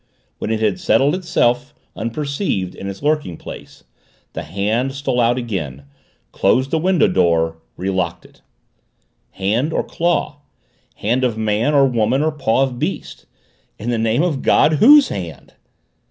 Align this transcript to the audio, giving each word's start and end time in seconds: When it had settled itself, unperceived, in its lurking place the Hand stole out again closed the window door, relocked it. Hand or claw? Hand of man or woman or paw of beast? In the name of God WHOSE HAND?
When 0.39 0.49
it 0.49 0.61
had 0.61 0.79
settled 0.79 1.13
itself, 1.13 1.75
unperceived, 1.95 2.73
in 2.73 2.89
its 2.89 3.03
lurking 3.03 3.37
place 3.37 3.83
the 4.33 4.41
Hand 4.41 4.93
stole 4.95 5.21
out 5.21 5.37
again 5.37 5.83
closed 6.31 6.71
the 6.71 6.79
window 6.79 7.07
door, 7.07 7.57
relocked 7.77 8.25
it. 8.25 8.41
Hand 9.33 9.71
or 9.71 9.83
claw? 9.83 10.37
Hand 10.95 11.23
of 11.23 11.37
man 11.37 11.75
or 11.75 11.85
woman 11.85 12.23
or 12.23 12.31
paw 12.31 12.63
of 12.63 12.79
beast? 12.79 13.27
In 13.77 13.91
the 13.91 13.99
name 13.99 14.23
of 14.23 14.41
God 14.41 14.79
WHOSE 14.81 15.09
HAND? 15.09 15.53